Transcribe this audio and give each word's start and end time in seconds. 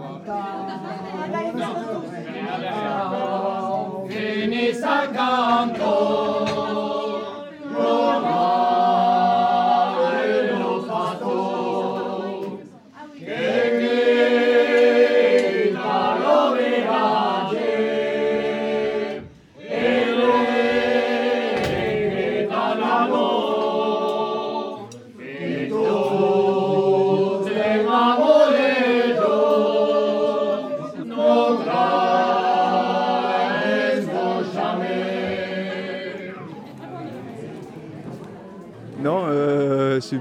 Non, 0.00 0.16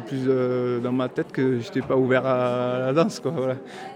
plus 0.09 0.25
euh, 0.27 0.79
dans 0.79 0.91
ma 0.91 1.07
tête 1.07 1.31
que 1.31 1.59
j'étais 1.59 1.81
pas 1.81 1.95
ouvert 1.95 2.25
à 2.25 2.79
la 2.79 2.93
danse. 2.93 3.19
Quoi. 3.19 3.31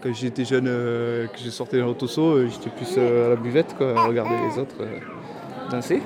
Quand 0.02 0.14
j'étais 0.14 0.46
jeune, 0.46 0.68
euh, 0.68 1.26
que 1.28 1.40
je 1.44 1.50
sortais 1.50 1.80
dans 1.80 1.88
l'autosaut, 1.88 2.36
euh, 2.36 2.48
j'étais 2.48 2.70
plus 2.70 2.98
à 3.00 3.30
la 3.30 3.36
buvette, 3.36 3.76
quoi, 3.76 3.98
à 3.98 4.06
regarder 4.06 4.36
les 4.48 4.60
autres 4.60 4.76
danser. 5.72 6.02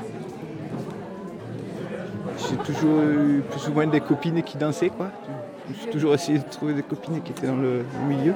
J'ai 2.38 2.55
toujours 2.57 3.01
eu 3.01 3.41
plus 3.51 3.67
ou 3.67 3.73
moins 3.73 3.88
des 3.88 3.99
copines 3.99 4.41
qui 4.43 4.57
dansaient. 4.57 4.89
Quoi. 4.89 5.07
J'ai 5.81 5.89
toujours 5.89 6.13
essayé 6.13 6.39
de 6.39 6.45
trouver 6.49 6.73
des 6.73 6.84
copines 6.84 7.21
qui 7.21 7.31
étaient 7.31 7.48
dans 7.48 7.57
le 7.57 7.84
milieu. 8.07 8.34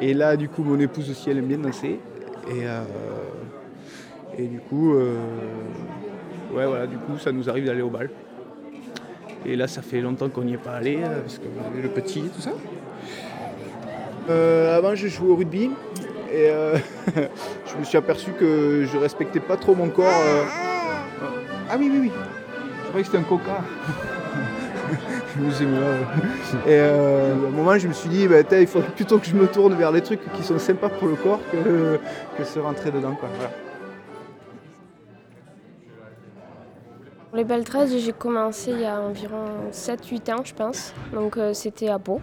Et 0.00 0.14
là, 0.14 0.36
du 0.36 0.48
coup, 0.48 0.64
mon 0.64 0.80
épouse 0.80 1.10
aussi, 1.10 1.30
elle 1.30 1.38
aime 1.38 1.46
bien 1.46 1.58
danser. 1.58 2.00
Et, 2.50 2.64
et 4.42 4.46
du 4.46 4.58
coup, 4.58 4.94
ouais, 4.94 6.66
voilà, 6.66 6.86
du 6.86 6.96
coup, 6.96 7.18
ça 7.18 7.30
nous 7.30 7.48
arrive 7.48 7.66
d'aller 7.66 7.82
au 7.82 7.90
bal. 7.90 8.10
Et 9.44 9.56
là, 9.56 9.66
ça 9.66 9.82
fait 9.82 10.00
longtemps 10.00 10.28
qu'on 10.28 10.42
n'y 10.42 10.54
est 10.54 10.58
pas 10.58 10.72
allé, 10.72 10.98
euh, 11.02 11.20
parce 11.20 11.38
que 11.38 11.44
le 11.82 11.88
petit 11.88 12.20
et 12.20 12.28
tout 12.28 12.40
ça. 12.40 12.52
Euh, 14.30 14.76
avant, 14.76 14.94
je 14.94 15.08
jouais 15.08 15.30
au 15.30 15.36
rugby. 15.36 15.70
Et 16.32 16.48
euh, 16.48 16.76
je 17.16 17.76
me 17.78 17.84
suis 17.84 17.98
aperçu 17.98 18.30
que 18.32 18.86
je 18.90 18.96
respectais 18.96 19.40
pas 19.40 19.56
trop 19.56 19.74
mon 19.74 19.88
corps. 19.88 20.06
euh. 20.06 20.44
Ah 21.70 21.76
oui, 21.78 21.90
oui, 21.92 21.98
oui. 22.02 22.12
Je 22.84 22.88
croyais 22.88 23.04
que 23.04 23.10
c'était 23.10 23.18
un 23.18 23.28
coca. 23.28 23.60
Et 26.66 26.68
euh, 26.68 27.32
à 27.32 27.34
un 27.34 27.50
moment, 27.50 27.78
je 27.78 27.88
me 27.88 27.92
suis 27.92 28.08
dit, 28.10 28.28
bah, 28.28 28.40
il 28.60 28.66
faudrait 28.66 28.90
plutôt 28.90 29.18
que 29.18 29.26
je 29.26 29.34
me 29.34 29.46
tourne 29.46 29.74
vers 29.74 29.90
des 29.92 30.02
trucs 30.02 30.20
qui 30.34 30.42
sont 30.42 30.58
sympas 30.58 30.90
pour 30.90 31.08
le 31.08 31.14
corps 31.14 31.40
que, 31.50 31.98
que 32.36 32.44
se 32.44 32.58
rentrer 32.58 32.90
dedans. 32.90 33.14
Quoi. 33.14 33.30
Voilà. 33.36 33.50
Les 37.34 37.64
13, 37.64 37.96
j'ai 37.98 38.12
commencé 38.12 38.72
il 38.72 38.80
y 38.80 38.84
a 38.84 39.00
environ 39.00 39.44
7-8 39.72 40.32
ans, 40.32 40.42
je 40.44 40.54
pense. 40.54 40.92
Donc 41.14 41.36
euh, 41.36 41.52
c'était 41.54 41.88
à 41.88 41.98
Pau. 41.98 42.20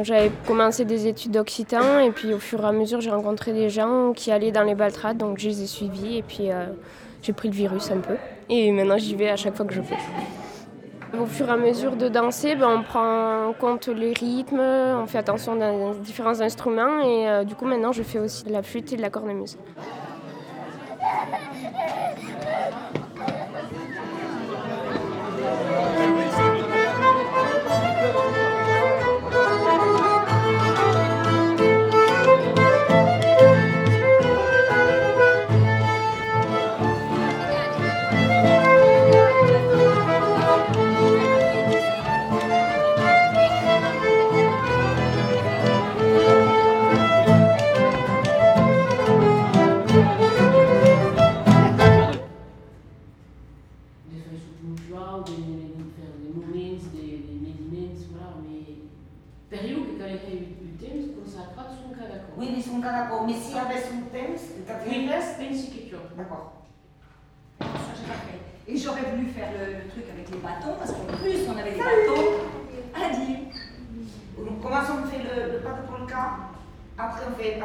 J'avais 0.00 0.30
commencé 0.46 0.84
des 0.84 1.06
études 1.06 1.32
d'occitan 1.32 1.98
et 2.00 2.10
puis 2.10 2.32
au 2.32 2.38
fur 2.38 2.62
et 2.62 2.66
à 2.66 2.72
mesure, 2.72 3.00
j'ai 3.00 3.10
rencontré 3.10 3.52
des 3.52 3.68
gens 3.68 4.12
qui 4.14 4.30
allaient 4.30 4.52
dans 4.52 4.62
les 4.62 4.74
baltrades, 4.74 5.18
donc 5.18 5.38
je 5.38 5.48
les 5.48 5.62
ai 5.62 5.66
suivis 5.66 6.18
et 6.18 6.22
puis 6.22 6.50
euh, 6.50 6.66
j'ai 7.22 7.32
pris 7.32 7.48
le 7.48 7.54
virus 7.54 7.90
un 7.90 7.98
peu. 7.98 8.16
Et 8.48 8.70
maintenant, 8.72 8.98
j'y 8.98 9.14
vais 9.14 9.30
à 9.30 9.36
chaque 9.36 9.54
fois 9.54 9.66
que 9.66 9.74
je 9.74 9.80
peux. 9.80 9.94
Au 11.18 11.26
fur 11.26 11.48
et 11.48 11.52
à 11.52 11.56
mesure 11.56 11.96
de 11.96 12.08
danser, 12.08 12.54
ben, 12.54 12.68
on 12.78 12.82
prend 12.82 13.48
en 13.48 13.52
compte 13.52 13.88
les 13.88 14.14
rythmes, 14.14 14.60
on 14.60 15.06
fait 15.06 15.18
attention 15.18 15.60
à 15.60 15.94
différents 15.94 16.40
instruments 16.40 17.00
et 17.00 17.28
euh, 17.28 17.44
du 17.44 17.54
coup 17.54 17.66
maintenant 17.66 17.92
je 17.92 18.02
fais 18.02 18.18
aussi 18.18 18.44
de 18.44 18.52
la 18.52 18.62
flûte 18.62 18.92
et 18.94 18.96
de 18.96 19.02
la 19.02 19.10
cornemuse. 19.10 19.58
Sottomutual, 55.46 56.12
des, 56.18 56.28
des 56.28 56.32
moments, 56.34 56.82
des, 56.94 57.10
des 57.26 57.38
mediments, 57.42 57.98
voilà, 58.10 58.36
mais 58.42 58.62
Periu 59.50 59.84
que 59.84 59.98
quand 59.98 60.08
il 60.08 60.14
y 60.14 60.18
a 60.18 60.34
eu 60.40 60.72
temps 60.80 61.12
consacrat 61.20 61.68
son 61.68 61.92
cada 61.92 62.24
cosa. 62.24 62.34
Oui, 62.38 62.48
mais 62.56 62.62
son 62.62 62.80
canapé. 62.80 63.14
Mais 63.26 63.34
si 63.34 63.52
avait 63.58 63.80
son 63.80 64.00
thème, 64.10 64.34
t'as 64.66 64.78
fait 64.78 64.98
Oui, 65.06 65.68
che 65.68 65.88
ciò. 65.88 65.98
D'accord. 66.16 66.52
Ça, 67.60 67.66
j'ai 67.94 68.06
pas 68.08 68.20
fait. 68.24 68.40
Et 68.66 68.76
j'aurais 68.76 69.10
voulu 69.12 69.28
faire 69.28 69.50
le, 69.52 69.84
le 69.84 69.88
truc 69.90 70.04
avec 70.10 70.30
les 70.30 70.38
bâtons, 70.38 70.74
parce 70.78 70.92
qu'en 70.92 71.04
plus, 71.04 71.46
on 71.48 71.56
avait 71.58 71.72
des 71.72 71.78
bâtons. 71.78 72.48
Adi. 72.94 73.52
Donc, 74.38 74.60
comment 74.62 74.80
on 74.80 75.06
fait 75.06 75.22
le, 75.22 75.52
le 75.52 75.58
pas 75.60 75.74
de 75.74 75.86
polka 75.86 76.51
Après, 77.02 77.22
on 77.28 77.34
fait. 77.36 77.60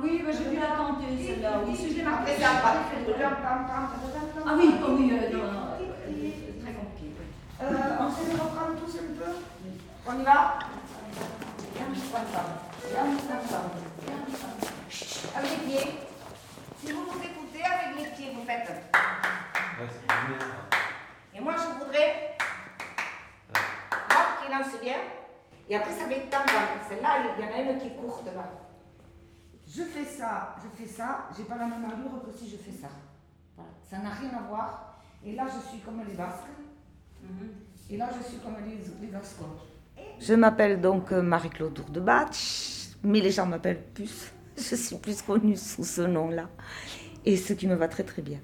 Oui, 0.00 0.22
bah, 0.24 0.30
j'ai 0.32 0.50
vu 0.50 0.56
la 0.60 0.76
tenter 0.76 1.26
celle-là. 1.26 1.60
Oui, 1.66 1.76
si 1.76 1.90
je 1.90 1.96
l'ai 1.96 2.02
marqué. 2.04 2.32
Après, 2.32 2.40
ça 2.40 2.52
va. 2.62 2.70
Ah 4.46 4.54
oui, 4.56 4.74
oh 4.80 4.90
oui, 4.96 5.12
euh, 5.12 5.36
non, 5.36 5.52
non, 5.52 5.66
c'est 5.76 6.62
très 6.62 6.72
compliqué. 6.72 7.14
oui. 7.18 7.26
Euh, 7.62 7.66
on 7.98 8.10
sait 8.10 8.32
reprendre 8.32 8.78
tous 8.78 8.94
un 8.96 9.10
peu 9.18 9.32
On 10.06 10.20
y 10.20 10.24
va. 10.24 10.58
Avec 15.36 15.50
les 15.50 15.66
pieds. 15.66 15.98
Si 16.84 16.92
vous 16.92 17.02
vous 17.02 17.18
écoutez, 17.18 17.64
avec 17.64 17.98
les 17.98 18.06
pieds, 18.16 18.32
vous 18.36 18.44
faites. 18.46 18.70
Et 21.34 21.40
moi, 21.40 21.54
je 21.56 21.84
voudrais. 21.84 22.37
Qui 24.58 24.64
lance 24.64 24.80
bien. 24.80 24.96
Et 25.68 25.76
après, 25.76 25.92
ça 25.92 26.06
va 26.06 26.12
être 26.12 26.30
tam. 26.30 26.42
Celle-là, 26.88 27.08
il 27.36 27.44
y 27.44 27.46
en 27.46 27.52
a 27.52 27.72
une 27.72 27.78
qui 27.78 27.88
est 27.88 27.96
courte 27.96 28.26
là. 28.26 28.50
Je 29.66 29.82
fais 29.82 30.04
ça, 30.04 30.56
je 30.62 30.82
fais 30.82 30.88
ça. 30.88 31.28
J'ai 31.36 31.44
pas 31.44 31.56
la 31.56 31.66
même 31.66 31.84
allure 31.84 32.22
que 32.24 32.36
si 32.36 32.48
je 32.48 32.56
fais 32.56 32.72
ça. 32.72 32.88
Voilà. 33.54 33.70
Ça 33.88 33.98
n'a 33.98 34.10
rien 34.10 34.30
à 34.38 34.48
voir. 34.48 35.00
Et 35.24 35.34
là, 35.34 35.46
je 35.46 35.68
suis 35.68 35.80
comme 35.80 36.02
les 36.06 36.14
Basques. 36.14 36.46
Et 37.90 37.96
là, 37.96 38.08
je 38.16 38.26
suis 38.26 38.38
comme 38.38 38.56
les, 38.64 39.06
les 39.06 39.12
Gascons. 39.12 39.44
Je 40.18 40.34
m'appelle 40.34 40.80
donc 40.80 41.12
euh, 41.12 41.22
Marie-Claude 41.22 41.74
Dourdebach, 41.74 42.96
mais 43.02 43.20
les 43.20 43.30
gens 43.30 43.46
m'appellent 43.46 43.84
plus. 43.94 44.32
Je 44.56 44.74
suis 44.74 44.96
plus 44.96 45.22
connue 45.22 45.56
sous 45.56 45.84
ce 45.84 46.00
nom-là. 46.00 46.48
Et 47.24 47.36
ce 47.36 47.52
qui 47.52 47.68
me 47.68 47.76
va 47.76 47.86
très 47.86 48.02
très 48.02 48.22
bien. 48.22 48.40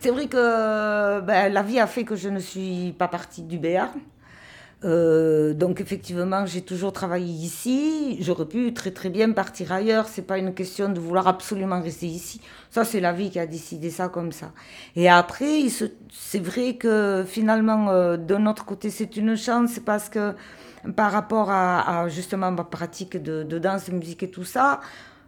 C'est 0.00 0.10
vrai 0.10 0.26
que 0.26 1.20
ben, 1.20 1.52
la 1.52 1.62
vie 1.62 1.78
a 1.78 1.86
fait 1.86 2.04
que 2.04 2.16
je 2.16 2.30
ne 2.30 2.38
suis 2.38 2.94
pas 2.98 3.08
partie 3.08 3.42
du 3.42 3.58
Béarn. 3.58 4.00
Euh, 4.84 5.54
donc 5.54 5.80
effectivement, 5.80 6.44
j'ai 6.46 6.60
toujours 6.62 6.92
travaillé 6.92 7.32
ici. 7.32 8.18
J'aurais 8.20 8.46
pu 8.46 8.74
très 8.74 8.90
très 8.90 9.08
bien 9.08 9.32
partir 9.32 9.72
ailleurs. 9.72 10.08
C'est 10.08 10.26
pas 10.26 10.38
une 10.38 10.52
question 10.52 10.88
de 10.90 11.00
vouloir 11.00 11.26
absolument 11.26 11.80
rester 11.80 12.06
ici. 12.06 12.40
Ça, 12.70 12.84
c'est 12.84 13.00
la 13.00 13.12
vie 13.12 13.30
qui 13.30 13.38
a 13.38 13.46
décidé 13.46 13.90
ça 13.90 14.08
comme 14.08 14.32
ça. 14.32 14.52
Et 14.94 15.08
après, 15.08 15.62
c'est 16.12 16.38
vrai 16.38 16.74
que 16.76 17.24
finalement, 17.26 17.88
euh, 17.90 18.16
de 18.16 18.36
notre 18.36 18.64
côté, 18.64 18.90
c'est 18.90 19.16
une 19.16 19.36
chance 19.36 19.78
parce 19.78 20.08
que 20.08 20.34
par 20.96 21.12
rapport 21.12 21.50
à, 21.50 22.08
justement 22.08 22.50
ma 22.50 22.64
pratique 22.64 23.16
de, 23.16 23.42
de 23.42 23.58
danse, 23.58 23.88
musique 23.88 24.22
et 24.22 24.30
tout 24.30 24.44
ça, 24.44 24.80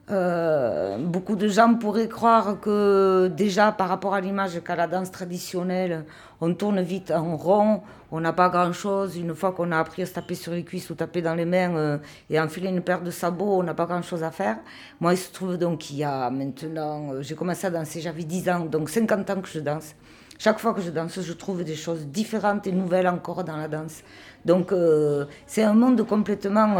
euh, 0.08 0.98
beaucoup 0.98 1.34
de 1.34 1.48
gens 1.48 1.74
pourraient 1.74 2.08
croire 2.08 2.60
que 2.60 3.26
déjà 3.26 3.72
par 3.72 3.88
rapport 3.88 4.14
à 4.14 4.20
l'image 4.20 4.60
qu'a 4.62 4.76
la 4.76 4.86
danse 4.86 5.10
traditionnelle, 5.10 6.04
on 6.40 6.54
tourne 6.54 6.80
vite 6.80 7.10
en 7.10 7.36
rond, 7.36 7.82
on 8.12 8.20
n'a 8.20 8.32
pas 8.32 8.48
grand-chose. 8.48 9.16
Une 9.16 9.34
fois 9.34 9.50
qu'on 9.50 9.72
a 9.72 9.78
appris 9.78 10.02
à 10.02 10.06
se 10.06 10.12
taper 10.12 10.36
sur 10.36 10.52
les 10.52 10.62
cuisses 10.62 10.90
ou 10.90 10.94
taper 10.94 11.22
dans 11.22 11.34
les 11.34 11.44
mains 11.44 11.74
euh, 11.74 11.98
et 12.30 12.38
enfiler 12.38 12.68
une 12.68 12.82
paire 12.82 13.02
de 13.02 13.10
sabots, 13.10 13.58
on 13.58 13.64
n'a 13.64 13.74
pas 13.74 13.86
grand-chose 13.86 14.22
à 14.22 14.30
faire. 14.30 14.58
Moi, 15.00 15.14
il 15.14 15.18
se 15.18 15.32
trouve 15.32 15.56
donc 15.58 15.78
qu'il 15.78 15.96
y 15.96 16.04
a 16.04 16.30
maintenant, 16.30 17.12
euh, 17.12 17.22
j'ai 17.22 17.34
commencé 17.34 17.66
à 17.66 17.70
danser, 17.70 18.00
j'avais 18.00 18.22
10 18.22 18.48
ans, 18.48 18.60
donc 18.60 18.90
50 18.90 19.30
ans 19.30 19.40
que 19.40 19.48
je 19.48 19.58
danse. 19.58 19.96
Chaque 20.38 20.60
fois 20.60 20.72
que 20.72 20.82
je 20.82 20.90
danse, 20.90 21.20
je 21.20 21.32
trouve 21.32 21.64
des 21.64 21.74
choses 21.74 22.06
différentes 22.06 22.66
et 22.66 22.72
nouvelles 22.72 23.08
encore 23.08 23.42
dans 23.42 23.56
la 23.56 23.66
danse. 23.66 24.02
Donc 24.44 24.70
euh, 24.70 25.24
c'est 25.46 25.64
un 25.64 25.74
monde 25.74 26.06
complètement 26.06 26.76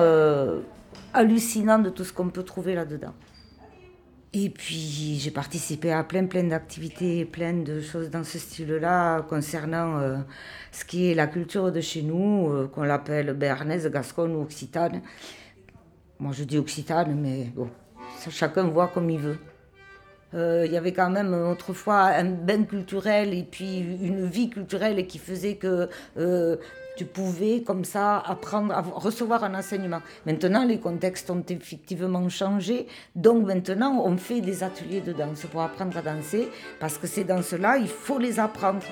hallucinant 1.16 1.78
de 1.78 1.90
tout 1.90 2.04
ce 2.04 2.12
qu'on 2.12 2.28
peut 2.28 2.42
trouver 2.42 2.74
là-dedans. 2.74 3.14
Et 4.34 4.50
puis 4.50 5.18
j'ai 5.18 5.30
participé 5.30 5.92
à 5.92 6.04
plein 6.04 6.26
plein 6.26 6.44
d'activités, 6.44 7.24
plein 7.24 7.54
de 7.54 7.80
choses 7.80 8.10
dans 8.10 8.22
ce 8.22 8.38
style-là 8.38 9.22
concernant 9.22 9.98
euh, 9.98 10.18
ce 10.72 10.84
qui 10.84 11.10
est 11.10 11.14
la 11.14 11.26
culture 11.26 11.72
de 11.72 11.80
chez 11.80 12.02
nous, 12.02 12.52
euh, 12.52 12.68
qu'on 12.68 12.82
l'appelle 12.82 13.32
béarnaise, 13.32 13.90
gasconne 13.90 14.34
ou 14.34 14.42
occitane. 14.42 15.00
Moi 16.18 16.32
je 16.34 16.44
dis 16.44 16.58
occitane, 16.58 17.18
mais 17.18 17.44
bon, 17.54 17.70
chacun 18.28 18.64
voit 18.64 18.88
comme 18.88 19.08
il 19.08 19.20
veut. 19.20 19.38
Euh, 20.34 20.64
il 20.66 20.72
y 20.72 20.76
avait 20.76 20.92
quand 20.92 21.08
même 21.08 21.32
autrefois 21.32 22.02
un 22.08 22.24
bain 22.24 22.64
culturel 22.64 23.32
et 23.32 23.44
puis 23.44 23.78
une 23.78 24.26
vie 24.26 24.50
culturelle 24.50 25.06
qui 25.06 25.18
faisait 25.18 25.54
que 25.54 25.88
tu 26.96 27.04
pouvais 27.04 27.62
comme 27.62 27.84
ça 27.84 28.18
apprendre, 28.18 28.74
recevoir 28.94 29.44
un 29.44 29.54
enseignement. 29.54 30.00
Maintenant, 30.24 30.64
les 30.64 30.80
contextes 30.80 31.30
ont 31.30 31.44
effectivement 31.48 32.28
changé, 32.28 32.86
donc 33.14 33.46
maintenant 33.46 34.02
on 34.04 34.16
fait 34.16 34.40
des 34.40 34.62
ateliers 34.62 35.02
de 35.02 35.12
danse 35.12 35.44
pour 35.50 35.60
apprendre 35.60 35.96
à 35.98 36.02
danser, 36.02 36.48
parce 36.80 36.98
que 36.98 37.06
ces 37.06 37.24
danses-là, 37.24 37.76
il 37.76 37.88
faut 37.88 38.18
les 38.18 38.40
apprendre. 38.40 38.82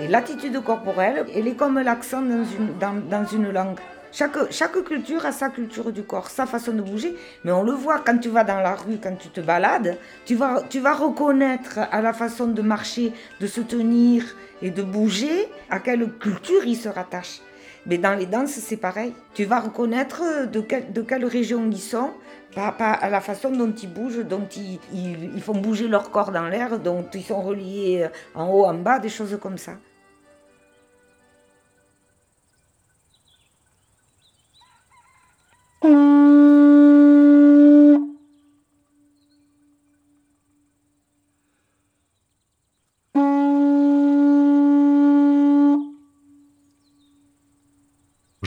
Et 0.00 0.08
l'attitude 0.08 0.62
corporelle, 0.62 1.24
elle 1.34 1.48
est 1.48 1.54
comme 1.54 1.80
l'accent 1.80 2.20
dans 2.20 2.44
une, 2.44 3.08
dans 3.08 3.24
une 3.24 3.50
langue. 3.50 3.78
Chaque, 4.16 4.84
culture 4.84 5.26
a 5.26 5.32
sa 5.32 5.48
culture 5.48 5.90
du 5.90 6.04
corps, 6.04 6.30
sa 6.30 6.46
façon 6.46 6.72
de 6.72 6.82
bouger, 6.82 7.16
mais 7.42 7.50
on 7.50 7.64
le 7.64 7.72
voit 7.72 7.98
quand 7.98 8.16
tu 8.18 8.28
vas 8.28 8.44
dans 8.44 8.60
la 8.60 8.76
rue, 8.76 8.98
quand 9.02 9.16
tu 9.16 9.28
te 9.28 9.40
balades, 9.40 9.98
tu 10.24 10.36
vas, 10.36 10.62
tu 10.70 10.78
vas 10.78 10.94
reconnaître 10.94 11.80
à 11.90 12.00
la 12.00 12.12
façon 12.12 12.46
de 12.46 12.62
marcher, 12.62 13.12
de 13.40 13.48
se 13.48 13.60
tenir 13.60 14.22
et 14.62 14.70
de 14.70 14.84
bouger 14.84 15.48
à 15.68 15.80
quelle 15.80 16.08
culture 16.12 16.64
ils 16.64 16.76
se 16.76 16.88
rattachent. 16.88 17.40
Mais 17.86 17.98
dans 17.98 18.14
les 18.14 18.26
danses, 18.26 18.52
c'est 18.52 18.76
pareil. 18.76 19.12
Tu 19.34 19.46
vas 19.46 19.58
reconnaître 19.58 20.46
de, 20.46 20.64
de 20.92 21.02
quelle 21.02 21.24
région 21.24 21.68
ils 21.68 21.80
sont, 21.80 22.12
pas, 22.54 22.68
à 22.68 23.10
la 23.10 23.20
façon 23.20 23.50
dont 23.50 23.72
ils 23.72 23.92
bougent, 23.92 24.24
dont 24.24 24.46
ils, 24.56 24.78
ils, 24.92 25.34
ils 25.34 25.42
font 25.42 25.56
bouger 25.56 25.88
leur 25.88 26.12
corps 26.12 26.30
dans 26.30 26.46
l'air, 26.46 26.78
dont 26.78 27.04
ils 27.12 27.24
sont 27.24 27.42
reliés 27.42 28.06
en 28.36 28.46
haut, 28.46 28.64
en 28.64 28.74
bas, 28.74 29.00
des 29.00 29.08
choses 29.08 29.36
comme 29.42 29.58
ça. 29.58 29.72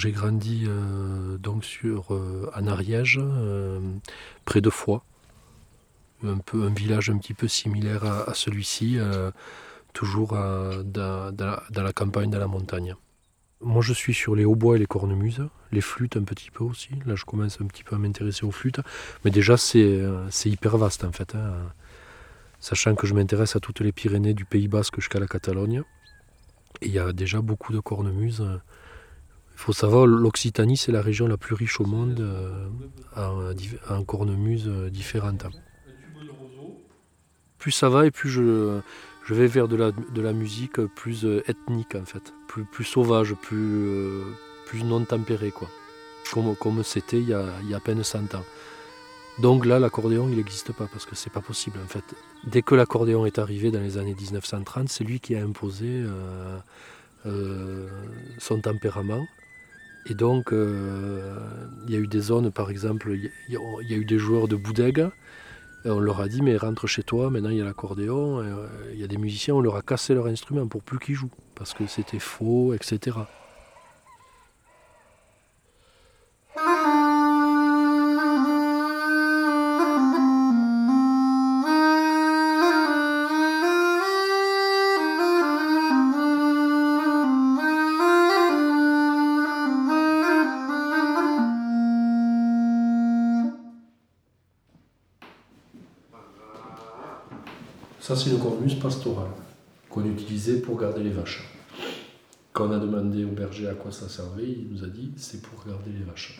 J'ai 0.07 0.13
grandi 0.13 0.63
euh, 0.65 1.37
donc 1.37 1.65
sur 1.65 2.13
euh, 2.13 2.49
en 2.55 2.65
Ariège, 2.67 3.19
euh, 3.21 3.81
près 4.45 4.61
de 4.61 4.69
Foix, 4.69 5.03
un 6.23 6.39
village 6.73 7.09
un 7.09 7.17
petit 7.17 7.33
peu 7.33 7.49
similaire 7.49 8.05
à, 8.05 8.33
celui-ci, 8.33 8.97
toujours 9.91 10.29
dans, 10.29 11.33
la, 11.75 11.93
campagne, 11.93 12.29
dans 12.29 12.39
la 12.39 12.47
montagne. 12.47 12.95
Moi, 13.59 13.81
je 13.81 13.91
suis 13.91 14.13
sur 14.13 14.33
les 14.33 14.45
hautbois 14.45 14.77
et 14.77 14.79
les 14.79 14.85
cornemuses, 14.85 15.45
les 15.73 15.81
flûtes 15.81 16.15
un 16.15 16.23
petit 16.23 16.51
peu 16.51 16.63
aussi. 16.63 16.91
Là, 17.05 17.15
je 17.15 17.25
commence 17.25 17.59
un 17.59 17.65
petit 17.65 17.83
peu 17.83 17.97
à 17.97 17.99
m'intéresser 17.99 18.45
aux 18.45 18.51
flûtes, 18.51 18.79
mais 19.25 19.31
déjà 19.31 19.57
c'est 19.57 19.99
hyper 20.45 20.77
vaste 20.77 21.03
en 21.03 21.11
fait. 21.11 21.35
Hein. 21.35 21.51
Sachant 22.61 22.95
que 22.95 23.07
je 23.07 23.13
m'intéresse 23.13 23.57
à 23.57 23.59
toutes 23.59 23.81
les 23.81 23.91
Pyrénées 23.91 24.33
du 24.33 24.45
Pays 24.45 24.69
Basque 24.69 25.01
jusqu'à 25.01 25.19
la 25.19 25.27
Catalogne, 25.27 25.83
il 26.81 26.91
y 26.91 26.97
a 26.97 27.11
déjà 27.11 27.41
beaucoup 27.41 27.73
de 27.73 27.81
cornemuses. 27.81 28.47
Il 29.57 29.61
faut 29.61 29.73
savoir, 29.73 30.05
l'Occitanie, 30.05 30.77
c'est 30.77 30.91
la 30.91 31.01
région 31.01 31.27
la 31.27 31.35
plus 31.35 31.55
riche 31.55 31.81
au 31.81 31.85
monde 31.85 32.19
euh, 32.19 33.53
en, 33.89 34.03
cornemuses 34.03 34.67
euh, 34.67 34.91
différentes. 34.91 35.47
Plus 37.57 37.71
ça 37.71 37.89
va 37.89 38.05
et 38.05 38.11
plus 38.11 38.29
je, 38.29 38.79
vais 39.29 39.47
vers 39.47 39.67
de 39.67 39.75
la, 40.21 40.33
musique 40.33 40.79
plus 40.95 41.25
euh, 41.25 41.43
ethnique 41.47 41.95
en 41.95 42.05
fait, 42.05 42.33
plus, 42.47 42.83
sauvage, 42.83 43.33
plus, 43.33 44.83
non 44.85 45.03
tempérée 45.03 45.49
quoi. 45.49 45.67
Comme, 46.31 46.83
c'était 46.83 47.17
il, 47.17 47.29
y 47.29 47.33
a, 47.33 47.43
il 47.63 47.69
y 47.69 47.73
a 47.73 47.77
à 47.77 47.79
peine 47.79 48.03
100 48.03 48.35
ans. 48.35 48.45
Donc 49.39 49.65
là, 49.65 49.79
l'accordéon, 49.79 50.29
il 50.29 50.37
n'existe 50.37 50.71
pas 50.71 50.85
parce 50.85 51.07
que 51.07 51.15
c'est 51.15 51.31
pas 51.31 51.41
possible 51.41 51.79
en 51.83 51.87
fait. 51.87 52.03
Dès 52.43 52.61
que 52.61 52.75
l'accordéon 52.75 53.25
est 53.25 53.39
arrivé 53.39 53.71
dans 53.71 53.81
les 53.81 53.97
années 53.97 54.15
1930, 54.15 54.87
c'est 54.87 55.03
lui 55.03 55.19
qui 55.19 55.35
a 55.35 55.43
imposé 55.43 56.03
son 58.37 58.61
tempérament 58.61 59.25
et 60.09 60.13
donc, 60.13 60.53
euh, 60.53 61.35
il 61.85 61.93
y 61.93 61.97
a 61.97 61.99
eu 61.99 62.07
des 62.07 62.21
zones, 62.21 62.51
par 62.51 62.69
exemple, 62.69 63.13
il 63.13 63.31
y, 63.49 63.93
a 63.93 63.97
eu 63.97 64.05
des 64.05 64.17
joueurs 64.17 64.47
de 64.47 64.55
Boudègue. 64.55 65.07
On 65.83 65.99
leur 65.99 66.21
a 66.21 66.27
dit, 66.27 66.41
mais 66.41 66.55
rentre 66.57 66.87
chez 66.87 67.03
toi, 67.03 67.29
maintenant 67.29 67.49
il 67.49 67.57
y 67.57 67.61
a 67.61 67.65
l'accordéon. 67.65 68.39
Euh, 68.39 68.67
il 68.93 68.99
y 68.99 69.03
a 69.03 69.07
des 69.07 69.17
musiciens, 69.17 69.55
on 69.55 69.61
leur 69.61 69.75
a 69.75 69.81
cassé 69.81 70.13
leur 70.13 70.27
instrument 70.27 70.67
pour 70.67 70.81
plus 70.81 70.99
qu'ils 70.99 71.15
jouent, 71.15 71.31
parce 71.55 71.73
que 71.73 71.87
c'était 71.87 72.19
faux, 72.19 72.73
etc. 72.73 73.17
Ça, 98.07 98.15
c'est 98.15 98.29
une 98.29 98.39
cornemuse 98.39 98.79
pastorale 98.79 99.31
qu'on 99.89 100.05
utilisait 100.05 100.61
pour 100.61 100.79
garder 100.79 101.03
les 101.03 101.09
vaches. 101.09 101.43
Quand 102.53 102.69
on 102.69 102.71
a 102.71 102.79
demandé 102.79 103.25
au 103.25 103.31
berger 103.31 103.67
à 103.67 103.73
quoi 103.73 103.91
ça 103.91 104.07
servait, 104.07 104.49
il 104.49 104.69
nous 104.71 104.85
a 104.85 104.87
dit 104.87 105.11
c'est 105.17 105.41
pour 105.41 105.65
garder 105.67 105.89
les 105.91 106.05
vaches. 106.05 106.39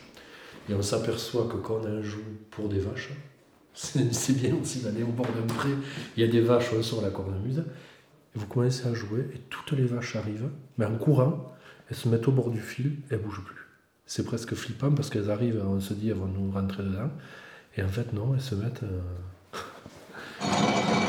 Et 0.70 0.74
on 0.74 0.82
s'aperçoit 0.82 1.46
que 1.52 1.58
quand 1.58 1.82
on 1.86 2.02
joue 2.02 2.24
pour 2.52 2.70
des 2.70 2.80
vaches, 2.80 3.10
c'est 3.74 4.38
bien 4.38 4.56
aussi 4.56 4.80
d'aller 4.80 5.04
au 5.04 5.08
bord 5.08 5.26
d'un 5.26 5.54
pré, 5.56 5.68
il 6.16 6.22
y 6.22 6.26
a 6.26 6.32
des 6.32 6.40
vaches 6.40 6.80
sur 6.80 7.02
la 7.02 7.10
cornemuse, 7.10 7.66
vous 8.34 8.48
commencez 8.48 8.88
à 8.88 8.94
jouer, 8.94 9.28
et 9.36 9.40
toutes 9.50 9.78
les 9.78 9.84
vaches 9.84 10.16
arrivent, 10.16 10.50
mais 10.78 10.86
en 10.86 10.96
courant, 10.96 11.54
elles 11.90 11.98
se 11.98 12.08
mettent 12.08 12.30
au 12.30 12.32
bord 12.32 12.50
du 12.50 12.62
fil, 12.62 12.94
elles 13.10 13.18
ne 13.20 13.24
bougent 13.24 13.44
plus. 13.44 13.68
C'est 14.06 14.24
presque 14.24 14.56
flippant 14.56 14.94
parce 14.94 15.10
qu'elles 15.10 15.30
arrivent, 15.30 15.62
on 15.68 15.82
se 15.82 15.94
dit 15.94 16.12
elles 16.12 16.16
vont 16.16 16.28
nous 16.28 16.50
rentrer 16.50 16.84
dedans, 16.84 17.12
et 17.76 17.84
en 17.84 17.90
fait 17.90 18.14
non, 18.14 18.36
elles 18.36 18.40
se 18.40 18.56
mettent... 18.56 18.84
Euh, 18.84 19.02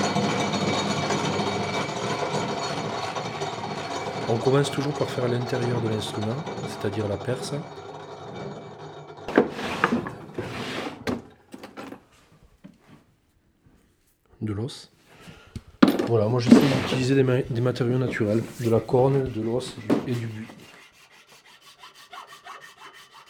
On 4.30 4.36
commence 4.36 4.70
toujours 4.70 4.92
par 4.92 5.08
faire 5.08 5.26
l'intérieur 5.26 5.80
de 5.80 5.88
l'instrument, 5.88 6.36
c'est-à-dire 6.68 7.08
la 7.08 7.16
perce. 7.16 7.54
De 14.42 14.52
l'os. 14.52 14.90
Voilà, 16.08 16.26
moi 16.26 16.40
j'essaie 16.40 16.60
d'utiliser 16.82 17.14
des, 17.14 17.60
matériaux 17.62 17.96
naturels, 17.96 18.42
de 18.60 18.68
la 18.68 18.80
corne, 18.80 19.30
de 19.30 19.40
l'os 19.40 19.74
et 20.06 20.12
du 20.12 20.26
buis. 20.26 20.46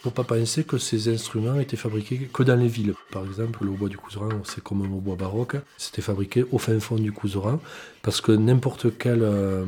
Faut 0.01 0.11
pas 0.11 0.23
penser 0.23 0.65
que 0.65 0.77
ces 0.77 1.13
instruments 1.13 1.59
étaient 1.59 1.77
fabriqués 1.77 2.29
que 2.33 2.43
dans 2.43 2.55
les 2.55 2.67
villes. 2.67 2.93
Par 3.11 3.25
exemple, 3.25 3.63
le 3.63 3.71
hautbois 3.71 3.89
du 3.89 3.97
Couseran, 3.97 4.29
c'est 4.43 4.63
comme 4.63 4.81
un 4.81 4.93
hautbois 4.93 5.15
baroque. 5.15 5.55
C'était 5.77 6.01
fabriqué 6.01 6.45
au 6.51 6.57
fin 6.57 6.77
fond 6.79 6.95
du 6.95 7.11
Couseran 7.13 7.59
parce 8.01 8.21
que 8.21 8.31
n'importe 8.31 8.97
quel 8.97 9.23
euh, 9.23 9.65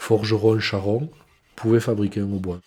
forgeron 0.00 0.58
charron 0.58 1.10
pouvait 1.54 1.78
fabriquer 1.78 2.20
un 2.20 2.32
hautbois. 2.32 2.60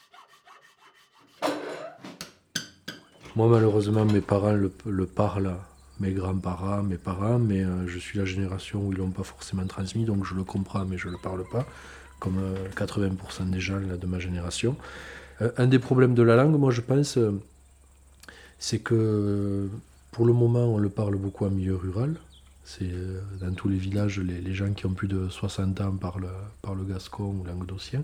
Moi, 3.35 3.47
malheureusement, 3.47 4.05
mes 4.05 4.21
parents 4.21 4.53
le, 4.53 4.69
parlent, 5.07 5.55
mes 5.99 6.11
grands-parents, 6.11 6.83
mes 6.83 6.97
parents, 6.97 7.39
mais 7.39 7.63
euh, 7.63 7.87
je 7.87 7.97
suis 7.97 8.19
la 8.19 8.25
génération 8.25 8.85
où 8.85 8.93
ils 8.93 8.99
l'ont 8.99 9.09
pas 9.09 9.23
forcément 9.23 9.65
transmis, 9.65 10.05
donc 10.05 10.23
je 10.25 10.35
le 10.35 10.43
comprends, 10.43 10.85
mais 10.85 10.99
je 10.99 11.07
ne 11.07 11.13
le 11.13 11.17
parle 11.17 11.43
pas, 11.51 11.65
comme 12.19 12.39
80% 12.77 13.09
euh, 13.09 13.45
des 13.45 13.59
gens 13.59 13.79
de 13.79 14.07
ma 14.07 14.19
génération. 14.19 14.77
Euh, 15.41 15.51
un 15.57 15.65
des 15.65 15.79
problèmes 15.79 16.13
de 16.13 16.21
la 16.21 16.35
langue, 16.35 16.57
moi, 16.57 16.71
je 16.71 16.81
pense, 16.81 17.17
c'est 18.59 18.79
que 18.79 19.67
pour 20.11 20.27
le 20.27 20.33
moment, 20.33 20.65
on 20.65 20.77
le 20.77 20.89
parle 20.89 21.15
beaucoup 21.15 21.45
en 21.45 21.49
milieu 21.49 21.75
rural, 21.75 22.15
c'est 22.63 22.85
euh, 22.91 23.21
dans 23.41 23.53
tous 23.53 23.67
les 23.67 23.77
villages, 23.77 24.19
les, 24.19 24.53
gens 24.53 24.71
qui 24.73 24.85
ont 24.85 24.93
plus 24.93 25.07
de 25.07 25.27
60 25.27 25.81
ans 25.81 25.91
parlent, 25.91 26.29
le 26.75 26.83
gascon 26.85 27.35
ou 27.41 27.43
languedocien. 27.43 28.03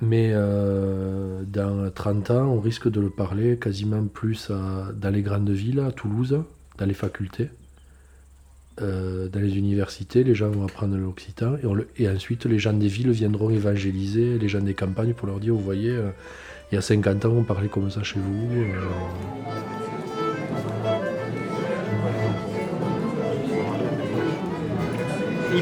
Mais 0.00 0.30
euh, 0.32 1.44
dans 1.46 1.90
30 1.90 2.30
ans, 2.32 2.46
on 2.48 2.60
risque 2.60 2.90
de 2.90 3.00
le 3.00 3.10
parler 3.10 3.58
quasiment 3.58 4.04
plus 4.06 4.50
dans 4.50 5.10
les 5.10 5.22
grandes 5.22 5.50
villes, 5.50 5.80
à 5.80 5.92
Toulouse, 5.92 6.42
dans 6.78 6.86
les 6.86 6.94
facultés. 6.94 7.50
Euh, 8.82 9.28
dans 9.28 9.38
les 9.38 9.56
universités, 9.56 10.24
les 10.24 10.34
gens 10.34 10.50
vont 10.50 10.64
apprendre 10.64 10.96
l'occitan 10.96 11.56
et, 11.96 12.08
ensuite 12.08 12.44
les 12.46 12.58
gens 12.58 12.72
des 12.72 12.88
villes 12.88 13.12
viendront 13.12 13.50
évangéliser 13.50 14.36
les 14.36 14.48
gens 14.48 14.62
des 14.62 14.74
campagnes 14.74 15.14
pour 15.14 15.28
leur 15.28 15.38
dire, 15.38 15.54
vous 15.54 15.60
voyez, 15.60 15.96
il 16.72 16.74
y 16.74 16.78
a 16.78 16.82
50 16.82 17.24
ans 17.26 17.30
on 17.30 17.44
parlait 17.44 17.68
comme 17.68 17.88
ça 17.88 18.02
chez 18.02 18.18
vous. 18.18 18.48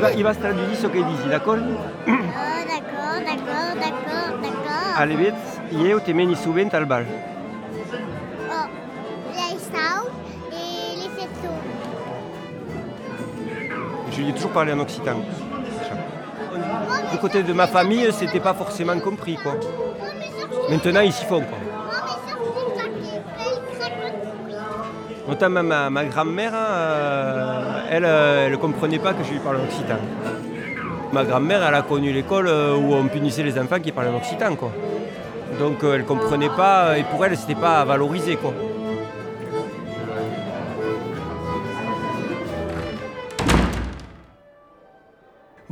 Va, 0.01 0.13
il 0.13 0.23
va 0.23 0.35
se 0.35 0.39
traduire 0.39 0.77
ce 0.81 0.87
qu'il 0.87 1.05
dit, 1.05 1.29
d'accord? 1.29 1.57
Oh, 1.59 2.11
d'accord, 2.11 3.19
d'accord, 3.27 3.75
d'accord, 3.75 4.39
d'accord. 4.43 4.97
Allez 4.97 5.17
vite, 5.17 5.35
il 5.73 6.01
te 6.05 6.11
meni 6.13 6.37
souvent 6.37 6.69
al 6.73 6.85
bal. 6.85 7.07
Oh, 8.51 8.67
les 9.33 9.59
sauts 9.59 10.11
et 10.53 10.97
les 10.97 11.11
faisceaux. 11.17 11.61
Je 14.11 14.21
lui 14.21 14.29
ai 14.31 14.33
toujours 14.33 14.51
parlé 14.53 14.73
en 14.73 14.81
occitan. 14.81 15.17
Du 17.11 17.19
côté 17.19 17.43
de 17.43 17.53
ma 17.53 17.67
famille, 17.67 18.13
c'était 18.13 18.41
pas 18.41 18.55
forcément 18.55 18.99
compris, 19.01 19.37
quoi. 19.37 19.55
Maintenant, 20.71 21.01
ils 21.01 21.13
s'y 21.13 21.25
font, 21.25 21.41
quoi. 21.41 21.59
Notamment 25.29 25.63
ma, 25.63 26.05
grand-mère, 26.05 26.53
euh, 26.55 27.83
elle 27.91 28.53
ne 28.53 28.57
comprenait 28.57 28.99
pas 28.99 29.15
que 29.15 29.23
je 29.23 29.33
lui 29.33 29.39
parlais 29.39 29.61
en 29.61 29.65
occitan. 29.65 29.99
Ma 31.13 31.25
grand-mère, 31.25 31.63
elle 31.67 31.75
a 31.75 31.83
connu 31.83 32.13
l'école 32.13 32.49
euh, 32.49 32.75
où 32.75 32.95
on 32.95 33.07
punissait 33.07 33.43
les 33.43 33.59
enfants 33.59 33.79
qui 33.79 33.93
parlaient 33.93 34.11
en 34.11 34.17
occitan. 34.17 34.57
Quoi. 34.57 34.73
Donc 35.61 35.85
euh, 35.85 35.95
elle 35.95 36.01
ne 36.01 36.07
comprenait 36.07 36.49
pas, 36.49 36.99
et 36.99 37.05
pour 37.05 37.25
elle, 37.25 37.37
c'était 37.37 37.55
pas 37.55 37.85
valorisé. 37.85 38.37
Quoi. 38.37 38.53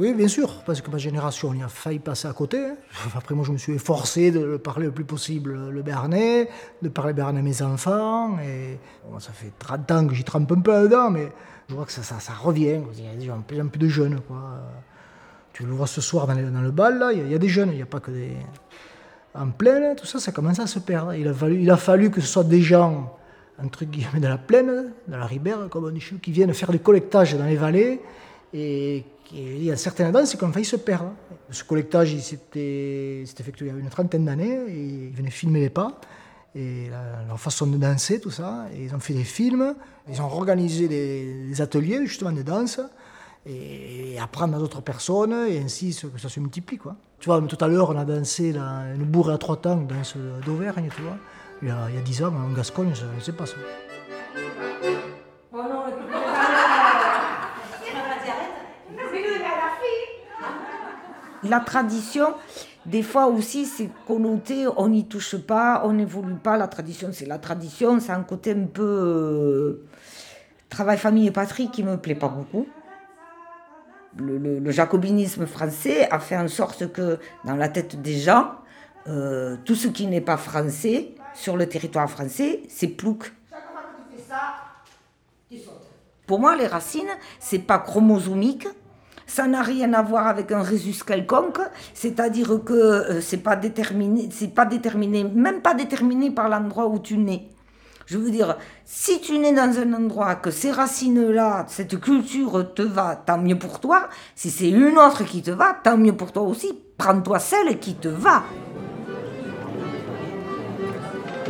Oui, 0.00 0.14
bien 0.14 0.28
sûr, 0.28 0.62
parce 0.64 0.80
que 0.80 0.90
ma 0.90 0.96
génération, 0.96 1.52
il 1.52 1.62
a 1.62 1.68
failli 1.68 1.98
passer 1.98 2.26
à 2.26 2.32
côté. 2.32 2.56
Hein. 2.56 2.76
Après, 3.14 3.34
moi, 3.34 3.44
je 3.44 3.52
me 3.52 3.58
suis 3.58 3.74
efforcé 3.74 4.30
de 4.30 4.56
parler 4.56 4.86
le 4.86 4.92
plus 4.92 5.04
possible 5.04 5.68
le 5.68 5.82
béarnais, 5.82 6.48
de 6.80 6.88
parler 6.88 7.12
béarnais 7.12 7.40
à 7.40 7.42
mes 7.42 7.60
enfants. 7.60 8.38
Et 8.38 8.78
ça 9.18 9.32
fait 9.32 9.52
30 9.58 9.90
ans 9.90 10.06
que 10.06 10.14
j'y 10.14 10.24
trempe 10.24 10.50
un 10.52 10.60
peu 10.60 10.84
dedans, 10.84 11.10
mais 11.10 11.30
je 11.68 11.74
vois 11.74 11.84
que 11.84 11.92
ça, 11.92 12.16
revient. 12.42 12.80
Il 12.94 13.26
y 13.26 13.30
a 13.30 13.36
de 13.36 13.42
plus 13.42 13.60
en 13.60 13.68
plus 13.68 13.78
de 13.78 13.88
jeunes. 13.88 14.20
Tu 15.52 15.64
le 15.64 15.72
vois 15.72 15.86
ce 15.86 16.00
soir 16.00 16.26
dans, 16.26 16.34
le 16.34 16.70
bal, 16.70 17.10
il 17.12 17.30
y, 17.30 17.34
a, 17.34 17.38
des 17.38 17.48
jeunes, 17.50 17.68
il 17.72 17.76
n'y 17.76 17.82
a 17.82 17.86
pas 17.86 18.00
que 18.00 18.10
des. 18.10 18.38
En 19.34 19.50
plaine, 19.50 19.96
tout 19.96 20.06
ça, 20.06 20.18
ça 20.18 20.32
commence 20.32 20.60
à 20.60 20.66
se 20.66 20.78
perdre. 20.78 21.12
Il 21.12 21.70
a 21.70 21.76
fallu, 21.76 22.10
que 22.10 22.22
ce 22.22 22.26
soit 22.26 22.44
des 22.44 22.62
gens, 22.62 23.18
entre 23.62 23.84
guillemets, 23.84 24.20
de 24.20 24.28
la 24.28 24.38
plaine, 24.38 24.92
de 25.08 25.14
la 25.14 25.26
ribère, 25.26 25.58
comme 25.68 25.84
on 25.84 25.90
dit, 25.90 26.02
qui 26.22 26.32
viennent 26.32 26.54
faire 26.54 26.72
des 26.72 26.78
collectages 26.78 27.36
dans 27.36 27.44
les 27.44 27.56
vallées 27.56 28.00
et 28.52 29.04
il 29.32 29.62
y 29.62 29.70
a 29.70 29.76
certaines 29.76 30.12
danses 30.12 30.34
qui 30.34 30.44
ont 30.44 30.52
failli 30.52 30.64
se 30.64 30.76
perdre. 30.76 31.12
Ce 31.50 31.62
collectage 31.64 32.16
s'était 32.18 33.22
effectué 33.22 33.66
il 33.66 33.72
y 33.72 33.76
a 33.76 33.78
une 33.78 33.88
trentaine 33.88 34.24
d'années 34.24 34.58
et 34.68 34.80
ils 35.08 35.16
venaient 35.16 35.30
filmer 35.30 35.60
les 35.60 35.70
pas 35.70 36.00
et 36.54 36.88
leur 37.28 37.38
façon 37.38 37.66
de 37.66 37.76
danser, 37.76 38.20
tout 38.20 38.30
ça. 38.30 38.66
Et 38.74 38.84
ils 38.84 38.94
ont 38.94 39.00
fait 39.00 39.14
des 39.14 39.24
films, 39.24 39.74
ils 40.08 40.20
ont 40.20 40.24
organisé 40.24 40.88
des, 40.88 41.60
ateliers 41.60 42.04
justement 42.06 42.32
de 42.32 42.42
danse 42.42 42.80
et, 43.46 44.18
apprendre 44.20 44.56
à 44.56 44.58
d'autres 44.58 44.82
personnes 44.82 45.46
et 45.48 45.60
ainsi 45.60 45.92
ça 45.92 46.28
se 46.28 46.40
multiplie. 46.40 46.78
Quoi. 46.78 46.96
Tu 47.20 47.26
vois, 47.26 47.40
tout 47.42 47.64
à 47.64 47.68
l'heure, 47.68 47.90
on 47.90 47.96
a 47.96 48.04
dansé 48.04 48.54
une 48.56 49.04
bourre 49.04 49.30
à 49.30 49.38
trois 49.38 49.56
temps, 49.56 49.76
danse 49.76 50.16
d'Auvergne, 50.44 50.88
tu 50.94 51.02
vois. 51.02 51.16
Il 51.62 51.74
il 51.90 51.94
y 51.94 51.98
a 51.98 52.02
dix 52.02 52.22
ans, 52.22 52.34
en 52.34 52.52
Gascogne, 52.52 52.92
je 52.94 53.04
ne 53.04 53.20
sais 53.20 53.32
pas 53.32 53.46
ça. 53.46 53.56
La 61.42 61.60
tradition, 61.60 62.34
des 62.86 63.02
fois 63.02 63.26
aussi, 63.26 63.66
c'est 63.66 63.90
connoté, 64.06 64.66
on 64.76 64.88
n'y 64.88 65.06
touche 65.06 65.36
pas, 65.36 65.82
on 65.84 65.92
n'évolue 65.92 66.34
pas. 66.34 66.56
La 66.56 66.68
tradition, 66.68 67.10
c'est 67.12 67.26
la 67.26 67.38
tradition, 67.38 68.00
c'est 68.00 68.12
un 68.12 68.22
côté 68.22 68.52
un 68.52 68.66
peu 68.66 68.82
euh, 68.82 69.86
travail, 70.68 70.98
famille 70.98 71.26
et 71.26 71.30
patrie 71.30 71.70
qui 71.70 71.82
me 71.82 71.96
plaît 71.96 72.14
pas 72.14 72.28
beaucoup. 72.28 72.66
Le, 74.16 74.70
jacobinisme 74.70 75.46
français 75.46 76.08
a 76.10 76.18
fait 76.18 76.36
en 76.36 76.48
sorte 76.48 76.92
que 76.92 77.18
dans 77.44 77.54
la 77.54 77.68
tête 77.68 78.02
des 78.02 78.18
gens, 78.18 78.52
euh, 79.06 79.56
tout 79.64 79.76
ce 79.76 79.88
qui 79.88 80.06
n'est 80.06 80.20
pas 80.20 80.36
français 80.36 81.14
sur 81.32 81.56
le 81.56 81.68
territoire 81.68 82.10
français, 82.10 82.62
c'est 82.68 82.88
plouc. 82.88 83.32
Pour 86.26 86.38
moi, 86.38 86.56
les 86.56 86.66
racines, 86.66 87.10
c'est 87.38 87.58
pas 87.58 87.78
chromosomique, 87.78 88.68
ça 89.30 89.46
n'a 89.46 89.62
rien 89.62 89.92
à 89.94 90.02
voir 90.02 90.26
avec 90.26 90.50
un 90.50 90.62
résus 90.62 91.04
quelconque, 91.06 91.60
c'est-à-dire 91.94 92.64
que 92.64 92.72
euh, 92.72 93.20
c'est 93.20 93.36
pas 93.36 93.54
déterminé, 93.54 94.28
c'est 94.32 94.52
pas 94.52 94.64
déterminé, 94.64 95.22
même 95.22 95.60
pas 95.60 95.74
déterminé 95.74 96.32
par 96.32 96.48
l'endroit 96.48 96.88
où 96.88 96.98
tu 96.98 97.16
nais. 97.16 97.48
Je 98.06 98.18
veux 98.18 98.32
dire, 98.32 98.56
si 98.84 99.20
tu 99.20 99.38
nais 99.38 99.52
dans 99.52 99.72
un 99.78 99.92
endroit 99.92 100.34
que 100.34 100.50
ces 100.50 100.72
racines-là, 100.72 101.64
cette 101.68 102.00
culture 102.00 102.74
te 102.74 102.82
va, 102.82 103.14
tant 103.14 103.38
mieux 103.38 103.56
pour 103.56 103.78
toi. 103.78 104.08
Si 104.34 104.50
c'est 104.50 104.68
une 104.68 104.98
autre 104.98 105.22
qui 105.22 105.42
te 105.42 105.52
va, 105.52 105.76
tant 105.80 105.96
mieux 105.96 106.16
pour 106.16 106.32
toi 106.32 106.42
aussi. 106.42 106.76
Prends-toi 106.98 107.38
celle 107.38 107.78
qui 107.78 107.94
te 107.94 108.08
va. 108.08 108.42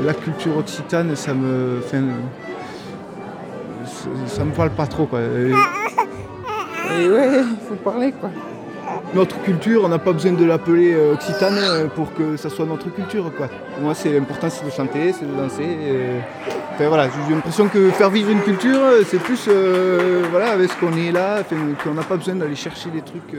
La 0.04 0.12
culture 0.12 0.58
occitane, 0.58 1.16
ça 1.16 1.32
me, 1.32 1.80
fait, 1.80 2.02
ça 4.26 4.44
me 4.44 4.52
parle 4.52 4.70
pas 4.70 4.86
trop 4.86 5.06
quoi. 5.06 5.20
Ouais, 7.08 7.42
il 7.42 7.56
faut 7.68 7.74
parler 7.76 8.12
quoi. 8.12 8.30
Notre 9.14 9.40
culture, 9.42 9.82
on 9.84 9.88
n'a 9.88 9.98
pas 9.98 10.12
besoin 10.12 10.32
de 10.32 10.44
l'appeler 10.44 10.92
euh, 10.94 11.14
occitane 11.14 11.58
euh, 11.58 11.86
pour 11.86 12.12
que 12.14 12.36
ça 12.36 12.48
soit 12.48 12.66
notre 12.66 12.92
culture 12.92 13.30
quoi. 13.36 13.48
Moi 13.80 13.94
c'est 13.94 14.16
important 14.16 14.48
c'est 14.50 14.64
de 14.64 14.70
chanter, 14.70 15.12
c'est 15.12 15.26
de 15.26 15.34
danser. 15.36 15.76
voilà, 16.78 17.08
j'ai 17.26 17.34
l'impression 17.34 17.68
que 17.68 17.90
faire 17.90 18.10
vivre 18.10 18.30
une 18.30 18.40
culture, 18.40 18.80
c'est 19.06 19.20
plus 19.20 19.46
euh, 19.48 20.24
voilà, 20.30 20.52
avec 20.52 20.70
ce 20.70 20.76
qu'on 20.76 20.96
est 20.96 21.12
là, 21.12 21.42
qu'on 21.82 21.94
n'a 21.94 22.02
pas 22.02 22.16
besoin 22.16 22.34
d'aller 22.36 22.56
chercher 22.56 22.90
des 22.90 23.02
trucs. 23.02 23.34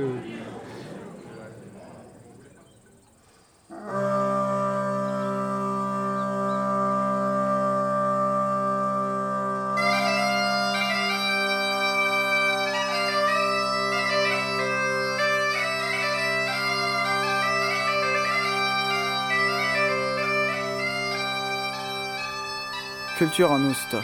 Culture 23.21 23.51
en 23.51 23.61
Ouste, 23.61 23.97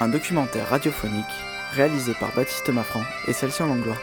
un 0.00 0.08
documentaire 0.08 0.70
radiophonique 0.70 1.24
réalisé 1.70 2.14
par 2.18 2.32
Baptiste 2.32 2.68
Maffran 2.68 3.04
et 3.28 3.32
Celsius 3.32 3.68
Langlois. 3.68 3.96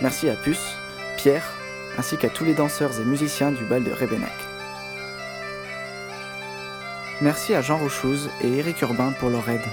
Merci 0.00 0.28
à 0.28 0.36
Puce, 0.36 0.76
Pierre, 1.16 1.42
ainsi 1.98 2.16
qu'à 2.16 2.28
tous 2.28 2.44
les 2.44 2.54
danseurs 2.54 3.00
et 3.00 3.04
musiciens 3.04 3.50
du 3.50 3.64
bal 3.64 3.82
de 3.82 3.90
Rébenac. 3.90 4.30
Merci 7.20 7.56
à 7.56 7.60
Jean 7.60 7.78
Rochouz 7.78 8.30
et 8.42 8.58
Éric 8.58 8.82
Urbain 8.82 9.10
pour 9.18 9.28
leur 9.28 9.50
aide. 9.50 9.66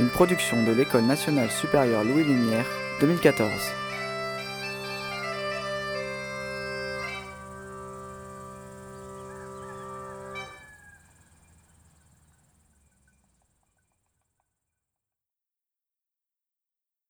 Une 0.00 0.08
production 0.08 0.64
de 0.64 0.72
l'École 0.72 1.04
nationale 1.04 1.52
supérieure 1.52 2.02
Louis 2.02 2.24
Lumière 2.24 2.66
2014. 2.98 3.85